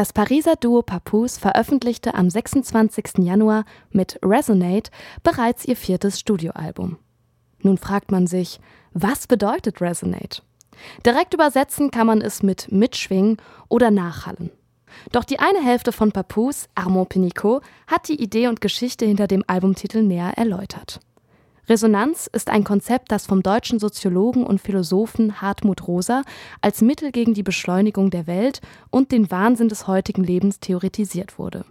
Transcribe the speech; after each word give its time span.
Das 0.00 0.14
Pariser 0.14 0.56
Duo 0.56 0.80
Papoose 0.80 1.38
veröffentlichte 1.38 2.14
am 2.14 2.30
26. 2.30 3.18
Januar 3.18 3.66
mit 3.90 4.18
Resonate 4.22 4.90
bereits 5.22 5.66
ihr 5.66 5.76
viertes 5.76 6.18
Studioalbum. 6.18 6.96
Nun 7.60 7.76
fragt 7.76 8.10
man 8.10 8.26
sich, 8.26 8.60
was 8.94 9.26
bedeutet 9.26 9.82
Resonate? 9.82 10.40
Direkt 11.04 11.34
übersetzen 11.34 11.90
kann 11.90 12.06
man 12.06 12.22
es 12.22 12.42
mit 12.42 12.72
Mitschwingen 12.72 13.36
oder 13.68 13.90
Nachhallen. 13.90 14.50
Doch 15.12 15.24
die 15.24 15.38
eine 15.38 15.62
Hälfte 15.62 15.92
von 15.92 16.12
Papoose, 16.12 16.68
Armand 16.74 17.10
Pinicot, 17.10 17.62
hat 17.86 18.08
die 18.08 18.22
Idee 18.22 18.48
und 18.48 18.62
Geschichte 18.62 19.04
hinter 19.04 19.26
dem 19.26 19.44
Albumtitel 19.48 20.00
näher 20.00 20.32
erläutert. 20.34 21.00
Resonanz 21.70 22.28
ist 22.32 22.50
ein 22.50 22.64
Konzept, 22.64 23.12
das 23.12 23.26
vom 23.26 23.44
deutschen 23.44 23.78
Soziologen 23.78 24.44
und 24.44 24.60
Philosophen 24.60 25.40
Hartmut 25.40 25.86
Rosa 25.86 26.24
als 26.60 26.82
Mittel 26.82 27.12
gegen 27.12 27.32
die 27.32 27.44
Beschleunigung 27.44 28.10
der 28.10 28.26
Welt 28.26 28.60
und 28.90 29.12
den 29.12 29.30
Wahnsinn 29.30 29.68
des 29.68 29.86
heutigen 29.86 30.24
Lebens 30.24 30.58
theoretisiert 30.58 31.38
wurde. 31.38 31.64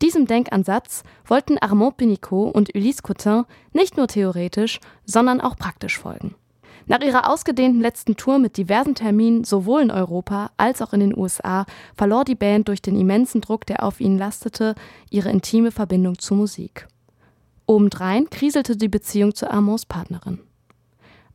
Diesem 0.00 0.26
Denkansatz 0.26 1.02
wollten 1.26 1.58
Armand 1.58 1.96
Pinicot 1.96 2.54
und 2.54 2.76
Ulysse 2.76 3.02
Coutin 3.02 3.42
nicht 3.72 3.96
nur 3.96 4.06
theoretisch, 4.06 4.78
sondern 5.04 5.40
auch 5.40 5.56
praktisch 5.56 5.98
folgen. 5.98 6.36
Nach 6.86 7.00
ihrer 7.00 7.28
ausgedehnten 7.28 7.80
letzten 7.80 8.16
Tour 8.16 8.38
mit 8.38 8.56
diversen 8.56 8.94
Terminen 8.94 9.42
sowohl 9.42 9.82
in 9.82 9.90
Europa 9.90 10.52
als 10.58 10.80
auch 10.80 10.92
in 10.92 11.00
den 11.00 11.18
USA 11.18 11.66
verlor 11.96 12.22
die 12.24 12.36
Band 12.36 12.68
durch 12.68 12.82
den 12.82 12.94
immensen 12.94 13.40
Druck, 13.40 13.66
der 13.66 13.82
auf 13.82 14.00
ihnen 14.00 14.18
lastete, 14.18 14.76
ihre 15.10 15.30
intime 15.30 15.72
Verbindung 15.72 16.20
zur 16.20 16.36
Musik. 16.36 16.86
Obendrein 17.66 18.28
kriselte 18.28 18.76
die 18.76 18.88
Beziehung 18.88 19.34
zu 19.34 19.50
Armands 19.50 19.86
Partnerin. 19.86 20.40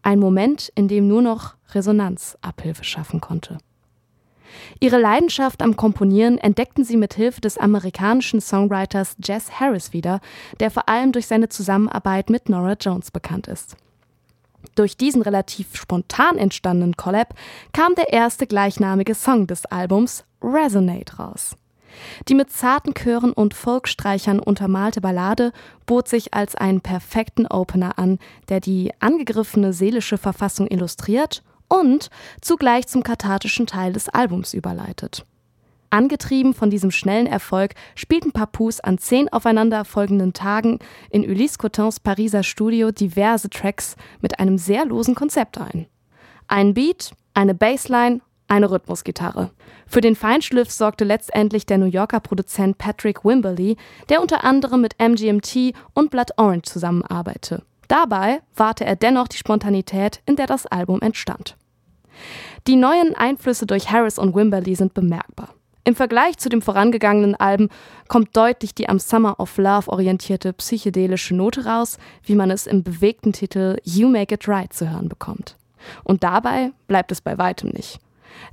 Ein 0.02 0.20
Moment, 0.20 0.72
in 0.76 0.88
dem 0.88 1.08
nur 1.08 1.22
noch 1.22 1.56
Resonanz 1.74 2.38
Abhilfe 2.42 2.84
schaffen 2.84 3.20
konnte. 3.20 3.58
Ihre 4.80 5.00
Leidenschaft 5.00 5.62
am 5.62 5.76
Komponieren 5.76 6.38
entdeckten 6.38 6.84
sie 6.84 6.98
mit 6.98 7.14
Hilfe 7.14 7.42
des 7.42 7.58
amerikanischen 7.58 8.42
Songwriters 8.42 9.16
Jess 9.24 9.60
Harris 9.60 9.94
wieder, 9.94 10.22
der 10.60 10.72
vor 10.72 10.90
allem 10.90 11.12
durch 11.12 11.28
seine 11.28 11.50
Zusammenarbeit 11.50 12.30
mit 12.30 12.50
Nora 12.50 12.74
Jones 12.80 13.12
bekannt 13.12 13.48
ist. 13.48 13.76
Durch 14.76 14.98
diesen 14.98 15.22
relativ 15.22 15.76
spontan 15.76 16.38
entstandenen 16.38 16.96
Collab 16.96 17.34
kam 17.74 17.96
der 17.96 18.12
erste 18.12 18.48
gleichnamige 18.48 19.16
Song 19.16 19.48
des 19.48 19.66
Albums 19.66 20.24
Resonate 20.42 21.18
raus. 21.18 21.56
Die 22.28 22.36
mit 22.36 22.52
zarten 22.52 22.94
Chören 22.94 23.34
und 23.34 23.54
Folkstreichern 23.54 24.40
untermalte 24.40 25.02
Ballade 25.02 25.52
bot 25.86 26.08
sich 26.08 26.34
als 26.34 26.56
einen 26.56 26.82
perfekten 26.82 27.48
Opener 27.48 27.98
an, 27.98 28.20
der 28.50 28.60
die 28.60 28.92
angegriffene 29.00 29.74
seelische 29.74 30.18
Verfassung 30.18 30.68
illustriert 30.70 31.44
und 31.68 32.10
zugleich 32.42 32.88
zum 32.88 33.04
kathartischen 33.04 33.68
Teil 33.68 33.94
des 33.94 34.10
Albums 34.10 34.54
überleitet. 34.54 35.26
Angetrieben 35.92 36.54
von 36.54 36.70
diesem 36.70 36.92
schnellen 36.92 37.26
Erfolg 37.26 37.74
spielten 37.96 38.32
Papus 38.32 38.80
an 38.80 39.00
zehn 39.00 39.32
aufeinanderfolgenden 39.34 40.34
Tagen 40.34 40.80
in 41.10 41.24
Ulysse 41.24 41.58
Cotins 41.58 42.00
Pariser 42.00 42.44
Studio 42.44 42.92
diverse 42.92 43.50
Tracks 43.50 43.96
mit 44.22 44.40
einem 44.40 44.60
sehr 44.60 44.86
losen 44.86 45.16
Konzept 45.16 45.58
ein. 45.58 45.88
Ein 46.48 46.76
Beat, 46.76 47.12
eine 47.34 47.56
Bassline 47.56 48.22
eine 48.50 48.72
Rhythmusgitarre. 48.72 49.52
Für 49.88 50.02
den 50.02 50.16
Feinschliff 50.16 50.72
sorgte 50.72 51.04
letztendlich 51.04 51.66
der 51.66 51.78
New 51.78 51.86
Yorker 51.86 52.20
Produzent 52.20 52.78
Patrick 52.78 53.26
Wimberly, 53.26 53.78
der 54.10 54.22
unter 54.22 54.44
anderem 54.44 54.82
mit 54.82 54.96
MGMT 55.00 55.74
und 55.94 56.12
Blood 56.12 56.32
Orange 56.38 56.70
zusammenarbeitete. 56.70 57.64
Dabei 57.88 58.42
wahrte 58.56 58.86
er 58.86 58.96
dennoch 58.96 59.28
die 59.28 59.38
Spontanität, 59.38 60.22
in 60.26 60.36
der 60.36 60.46
das 60.46 60.66
Album 60.68 61.02
entstand. 61.02 61.58
Die 62.68 62.76
neuen 62.76 63.16
Einflüsse 63.16 63.66
durch 63.66 63.92
Harris 63.92 64.20
und 64.20 64.36
Wimberly 64.36 64.76
sind 64.76 64.94
bemerkbar. 64.94 65.50
Im 65.86 65.96
Vergleich 65.96 66.38
zu 66.38 66.50
dem 66.50 66.62
vorangegangenen 66.62 67.36
Alben 67.36 67.70
kommt 68.08 68.38
deutlich 68.38 68.76
die 68.76 68.90
am 68.90 69.00
Summer 69.00 69.40
of 69.40 69.58
Love 69.58 69.90
orientierte 69.92 70.54
psychedelische 70.54 71.36
Note 71.36 71.66
raus, 71.66 71.98
wie 72.24 72.36
man 72.36 72.52
es 72.52 72.68
im 72.68 72.84
bewegten 72.84 73.34
Titel 73.34 73.78
You 73.84 74.08
Make 74.08 74.36
It 74.36 74.48
Right 74.48 74.72
zu 74.72 74.88
hören 74.88 75.10
bekommt. 75.10 75.56
Und 76.04 76.24
dabei 76.24 76.74
bleibt 76.88 77.12
es 77.12 77.22
bei 77.22 77.38
weitem 77.38 77.70
nicht. 77.70 78.00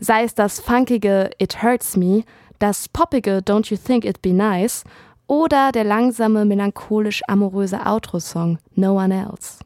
Sei 0.01 0.25
es 0.25 0.35
das 0.35 0.61
funkige 0.61 1.31
It 1.39 1.63
Hurts 1.63 1.97
Me, 1.97 2.25
das 2.59 2.89
poppige 2.89 3.39
Don't 3.39 3.71
You 3.71 3.77
Think 3.77 4.05
It'd 4.05 4.23
Be 4.23 4.33
Nice 4.33 4.85
oder 5.27 5.73
der 5.73 5.85
langsame, 5.85 6.45
melancholisch 6.45 7.23
amoröse 7.27 7.85
Outro-Song 7.85 8.59
No 8.75 8.99
One 8.99 9.15
Else. 9.15 9.59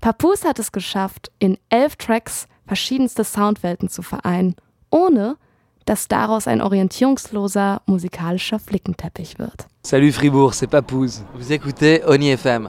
Papoose 0.00 0.46
hat 0.46 0.58
es 0.58 0.72
geschafft, 0.72 1.30
in 1.38 1.58
elf 1.68 1.96
Tracks 1.96 2.46
verschiedenste 2.66 3.24
Soundwelten 3.24 3.88
zu 3.88 4.02
vereinen, 4.02 4.56
ohne 4.90 5.36
dass 5.84 6.08
daraus 6.08 6.48
ein 6.48 6.60
orientierungsloser 6.60 7.80
musikalischer 7.86 8.58
Flickenteppich 8.58 9.38
wird. 9.38 9.66
Salut 9.82 10.14
Fribourg, 10.14 10.52
c'est 10.52 10.66
Papoose. 10.66 11.24
Vous 11.34 11.52
écoutez 11.52 12.02
Oni 12.06 12.36
FM. 12.36 12.68